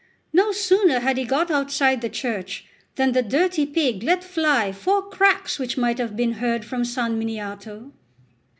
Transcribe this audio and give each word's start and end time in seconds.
No 0.33 0.51
sooner 0.51 0.99
had 1.01 1.17
he 1.19 1.25
got 1.25 1.51
outside 1.51 2.01
the 2.01 2.09
church 2.09 2.65
than 2.95 3.11
the 3.11 3.21
dirty 3.21 3.67
pig 3.67 4.01
let 4.01 4.23
fly 4.23 4.71
four 4.71 5.07
cracks 5.07 5.59
which 5.59 5.77
might 5.77 5.99
have 5.99 6.15
been 6.15 6.31
heard 6.41 6.65
from 6.65 6.83
San 6.83 7.19
Miniato. 7.19 7.91